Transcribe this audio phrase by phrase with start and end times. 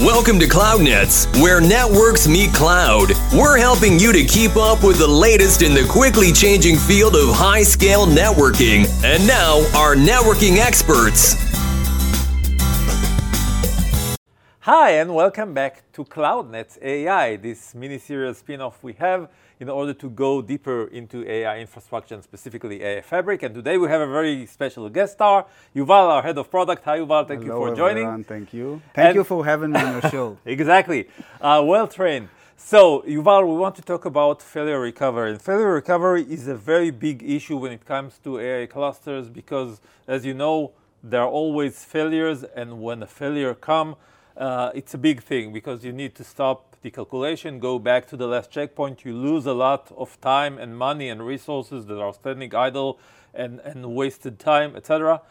[0.00, 3.12] Welcome to CloudNets, where networks meet cloud.
[3.32, 7.28] We're helping you to keep up with the latest in the quickly changing field of
[7.28, 8.88] high scale networking.
[9.04, 11.36] And now, our networking experts.
[14.62, 19.28] Hi, and welcome back to CloudNets AI, this mini series spin off we have
[19.60, 23.42] in order to go deeper into AI infrastructure and specifically AI Fabric.
[23.42, 26.84] And today we have a very special guest star, Yuval, our head of product.
[26.84, 27.26] Hi, Yuval.
[27.28, 28.04] Thank Hello, you for joining.
[28.04, 28.24] Everyone.
[28.24, 28.82] Thank you.
[28.94, 30.38] Thank And- you for having me on your show.
[30.44, 31.08] exactly.
[31.40, 32.28] Uh, well trained.
[32.56, 35.32] So, Yuval, we want to talk about failure recovery.
[35.32, 39.80] And failure recovery is a very big issue when it comes to AI clusters because,
[40.08, 43.96] as you know, there are always failures, and when a failure comes,
[44.38, 48.16] uh, it's a big thing because you need to stop the calculation, go back to
[48.16, 49.04] the last checkpoint.
[49.04, 52.98] You lose a lot of time and money and resources that are standing idle
[53.32, 55.22] and, and wasted time, etc.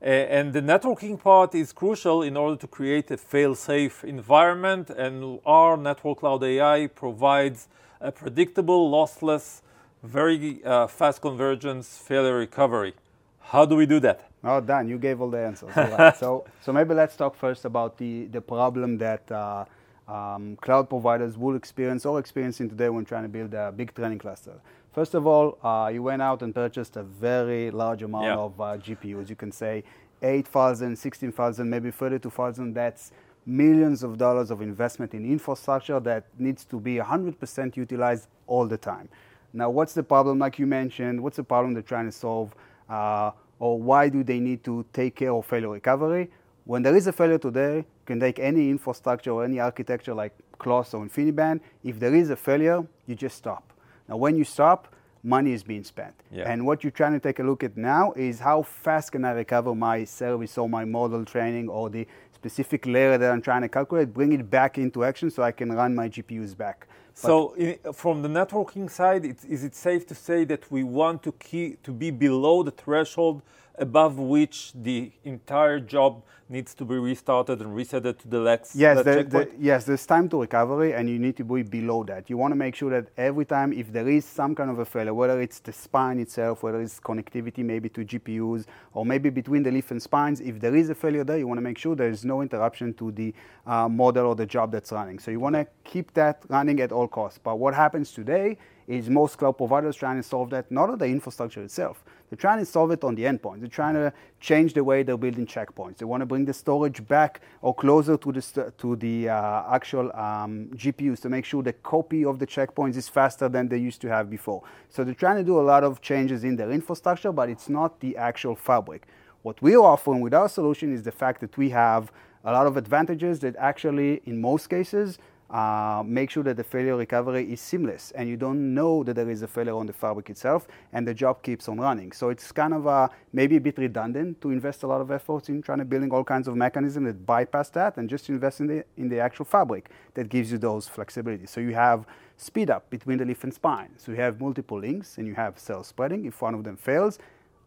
[0.00, 4.90] Uh, and the networking part is crucial in order to create a fail-safe environment.
[4.90, 7.66] And our Network Cloud AI provides
[8.00, 9.60] a predictable, lossless,
[10.04, 12.94] very uh, fast convergence failure recovery.
[13.40, 14.30] How do we do that?
[14.44, 15.70] Oh, Dan, you gave all the answers.
[15.76, 16.16] All right.
[16.16, 19.64] so, so maybe let's talk first about the, the problem that uh,
[20.12, 24.18] um, cloud providers will experience or experiencing today when trying to build a big training
[24.18, 24.54] cluster.
[24.92, 28.36] First of all, uh, you went out and purchased a very large amount Yeah.
[28.36, 29.30] of uh, GPUs.
[29.30, 29.84] You can say
[30.22, 32.74] 8,000, 16,000, maybe 32,000.
[32.74, 33.10] That's
[33.46, 38.76] millions of dollars of investment in infrastructure that needs to be 100% utilized all the
[38.76, 39.08] time.
[39.54, 41.22] Now, what's the problem, like you mentioned?
[41.22, 42.54] What's the problem they're trying to solve?
[42.88, 46.30] Uh, or why do they need to take care of failure recovery?
[46.64, 50.32] When there is a failure today, you can take any infrastructure or any architecture like
[50.58, 51.60] Clos or InfiniBand.
[51.82, 53.72] If there is a failure, you just stop.
[54.08, 56.14] Now, when you stop, money is being spent.
[56.30, 56.50] Yeah.
[56.50, 59.32] And what you're trying to take a look at now is how fast can I
[59.32, 63.68] recover my service or my model training or the specific layer that I'm trying to
[63.68, 66.86] calculate, bring it back into action so I can run my GPUs back.
[67.14, 71.22] So, i from the networking side, it, is it safe to say that we want
[71.24, 73.42] to key, to be below the threshold
[73.78, 78.98] above which the entire job needs to be restarted and reset to the next Yes,
[78.98, 82.28] the, the, yes, there's time to recovery, and you need to be below that.
[82.28, 84.84] You want to make sure that every time, if there is some kind of a
[84.84, 89.62] failure, whether it's the spine itself, whether it's connectivity maybe to GPUs, or maybe between
[89.62, 91.96] the leaf and spines, if there is a failure there, you want to make sure
[91.96, 93.34] there is no interruption to the
[93.66, 95.18] uh, model or the job that's running.
[95.18, 97.38] So you want to keep that running at all costs.
[97.42, 101.06] But what happens today is most cloud providers trying to solve that not on the
[101.06, 102.02] infrastructure itself.
[102.28, 103.60] They're trying to solve it on the endpoint.
[103.60, 105.98] They're trying to change the way they're building checkpoints.
[105.98, 110.14] They want to bring the storage back or closer to the to the uh, actual
[110.16, 114.00] um, GPUs to make sure the copy of the checkpoints is faster than they used
[114.00, 114.62] to have before.
[114.88, 118.00] So they're trying to do a lot of changes in their infrastructure, but it's not
[118.00, 119.06] the actual fabric.
[119.42, 122.12] What we're offering with our solution is the fact that we have
[122.44, 125.18] a lot of advantages that actually, in most cases,
[125.52, 129.28] uh, make sure that the failure recovery is seamless and you don't know that there
[129.28, 132.10] is a failure on the fabric itself and the job keeps on running.
[132.10, 135.50] So it's kind of uh, maybe a bit redundant to invest a lot of efforts
[135.50, 138.66] in trying to building all kinds of mechanisms that bypass that and just invest in
[138.66, 141.50] the, in the actual fabric that gives you those flexibilities.
[141.50, 142.06] So you have
[142.38, 143.90] speed up between the leaf and spine.
[143.98, 146.24] So you have multiple links and you have cell spraying.
[146.24, 147.18] If one of them fails,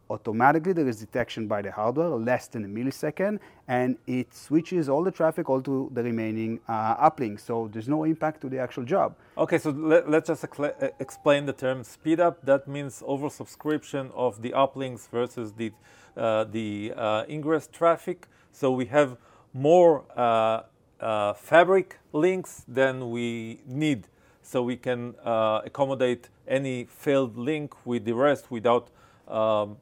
[0.09, 5.03] automatically there is detection by the hardware less than a millisecond and it switches all
[5.03, 8.83] the traffic all to the remaining uh, uplinks so there's no impact to the actual
[8.83, 12.45] job Okay, so let, let's just ecla- uh, explain the term speed up.
[12.45, 15.73] That means oversubscription of the uplinks versus the,
[16.15, 18.27] uh, the uh, ingress traffic.
[18.53, 19.17] So we have
[19.53, 20.61] more uh,
[21.01, 24.07] uh, fabric links than we need.
[24.41, 28.89] So we can accommodate any failed link with the rest without.
[29.27, 29.77] Um,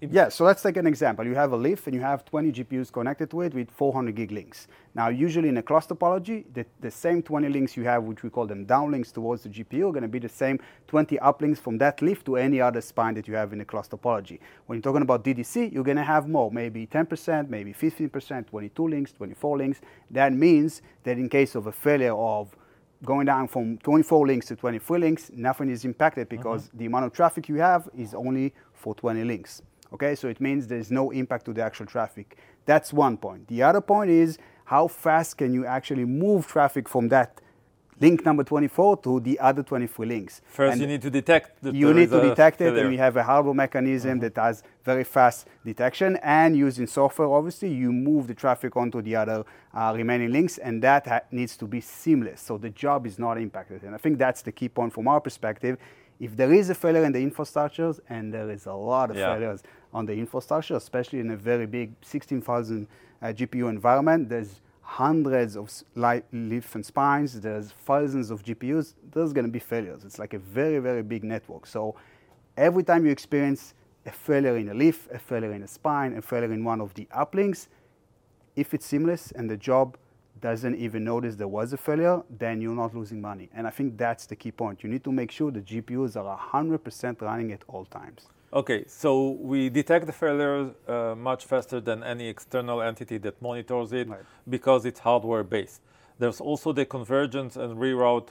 [0.00, 1.26] yeah so let's take an example.
[1.26, 4.30] You have a leaf and you have 20 gpus connected to it with 400 gig
[4.30, 4.68] links.
[4.94, 8.30] Now usually in a cluster topology the, the same 20 links you have which we
[8.30, 11.78] call them downlinks towards the gpu are going to be the same 20 uplinks from
[11.78, 14.38] that leaf to any other spine that you have in a cluster topology.
[14.66, 18.88] When you're talking about ddc you're going to have more maybe 10% maybe 15% 22
[18.88, 19.80] links 24 links.
[20.10, 22.54] That means that in case of a failure of
[23.04, 26.36] going down from 24 links to 23 links, nothing is impacted mm-hmm.
[26.36, 29.62] because the amount of traffic you have is only for 20 links.
[29.92, 32.36] Okay, so it means there's no impact to the actual traffic.
[32.66, 33.48] That's one point.
[33.48, 37.40] The other point is how fast can you actually move traffic from that
[38.00, 40.40] link number 24 to the other 23 links.
[40.48, 42.82] First, And you need to detect the you need to detect it, failure.
[42.82, 46.16] and we have a hardware mechanism that has very fast detection.
[46.22, 49.44] And using software, obviously, you move the traffic onto the other
[49.74, 52.40] uh, remaining links, and that ha- needs to be seamless.
[52.40, 53.82] So the job is not impacted.
[53.82, 55.78] And I think that's the key point from our perspective.
[56.20, 59.34] If there is a failure in the infrastructures, and there is a lot of Yeah.
[59.34, 59.62] failures
[59.92, 62.88] on the infrastructure, especially in a very big 16,000
[63.22, 65.70] uh, GPU environment, there's hundreds of
[66.32, 70.02] leaf and spines, there's thousands of GPUs, there's going to be failures.
[70.04, 71.66] It's like a very, very big network.
[71.66, 71.94] So
[72.56, 73.74] every time you experience
[74.06, 76.94] a failure in a leaf, a failure in a spine, a failure in one of
[76.94, 77.68] the uplinks,
[78.56, 79.96] if it's seamless and the job
[80.40, 83.48] doesn't even notice there was a failure, then you're not losing money.
[83.54, 84.82] And I think that's the key point.
[84.82, 88.28] You need to make sure the GPUs are 100% running at all times.
[88.52, 93.92] Okay, so we detect the failure uh, much faster than any external entity that monitors
[93.92, 94.20] it right.
[94.48, 95.82] because it's hardware based.
[96.18, 98.28] There's also the convergence and reroute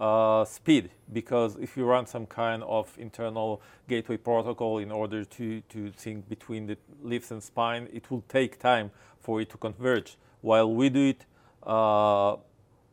[0.00, 5.60] uh, speed because if you run some kind of internal gateway protocol in order to,
[5.60, 8.90] to sync between the leaves and spine, it will take time
[9.20, 10.16] for it to converge.
[10.40, 11.26] While we do it
[11.62, 12.36] uh,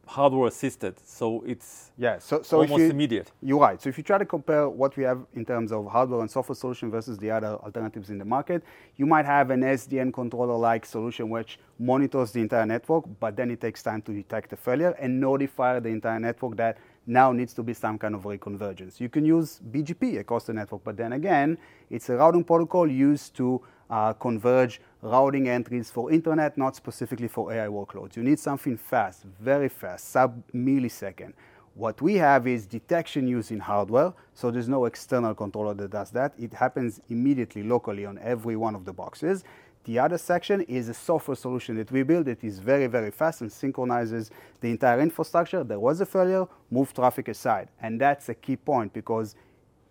[0.07, 3.31] hardware assisted, so it's yeah, so, so almost you, immediate.
[3.41, 3.81] You're right.
[3.81, 6.55] So if you try to compare what we have in terms of hardware and software
[6.55, 8.63] solution versus the other alternatives in the market,
[8.95, 13.59] you might have an SDN controller-like solution which monitors the entire network, but then it
[13.59, 17.63] takes time to detect a failure and notify the entire network that now needs to
[17.63, 18.99] be some kind of reconvergence.
[18.99, 21.57] You can use BGP across the network, but then again,
[21.89, 27.51] it's a routing protocol used to uh, converge routing entries for internet, not specifically for
[27.51, 28.15] AI workloads.
[28.15, 31.33] You need something fast, very fast, sub millisecond.
[31.75, 36.33] What we have is detection using hardware, so there's no external controller that does that.
[36.39, 39.43] It happens immediately locally on every one of the boxes.
[39.83, 43.41] The other section is a software solution that we build that is very, very fast
[43.41, 45.63] and synchronizes the entire infrastructure.
[45.63, 47.69] There was a failure, move traffic aside.
[47.81, 49.35] And that's a key point because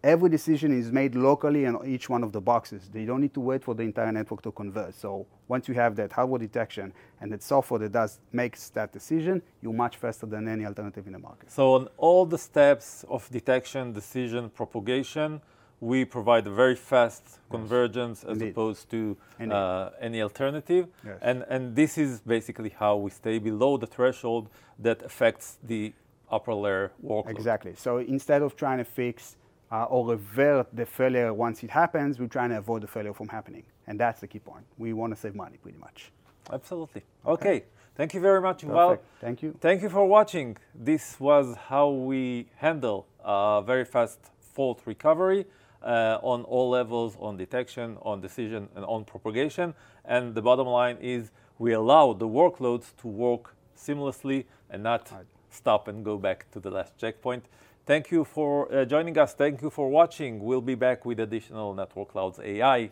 [0.07, 2.89] every decision is made locally on each one of the boxes.
[2.97, 4.95] They don't need to wait for the entire network to converge.
[4.95, 9.43] So once you have that hardware detection and that software that does makes that decision,
[9.61, 11.51] you're much faster than any alternative in the market.
[11.51, 15.41] So on all the steps of detection, decision, propagation,
[15.81, 17.39] we provide a very fast yes.
[17.51, 18.51] convergence as Indeed.
[18.53, 20.87] opposed to uh, any alternative.
[21.05, 21.19] Yes.
[21.21, 24.49] And, and this is basically how we stay below the threshold
[24.79, 25.93] that affects the
[26.31, 27.31] upper layer workload.
[27.31, 27.75] Exactly.
[27.77, 29.37] So instead of trying to fix
[29.71, 33.29] uh, or revert the failure once it happens, we're trying to avoid the failure from
[33.29, 33.65] happening.
[33.87, 34.65] And that's the key point.
[34.79, 36.13] We want to save money pretty much.
[36.53, 37.03] Absolutely.
[37.25, 37.49] Okay.
[37.49, 37.65] okay.
[37.97, 38.99] Thank you very much, Yuval.
[39.21, 39.57] Thank you.
[39.59, 40.59] Thank you for watching.
[40.75, 45.47] This was how we handle uh, very fast fault recovery
[45.83, 49.75] uh, on all levels, on detection, on decision, and on propagation.
[50.05, 55.25] And the bottom line is we allow the workloads to work seamlessly and not right.
[55.51, 57.47] stop and go back to the last checkpoint.
[57.87, 59.33] Thank you for uh, joining us.
[59.35, 60.41] Thank you for watching.
[60.41, 62.91] We'll be back with additional Network Clouds AI.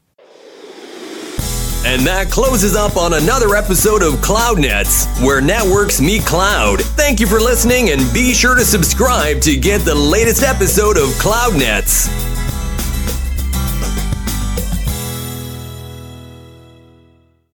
[1.86, 6.80] And that closes up on another episode of CloudNets, where networks meet cloud.
[6.80, 11.08] Thank you for listening and be sure to subscribe to get the latest episode of
[11.18, 12.23] CloudNets.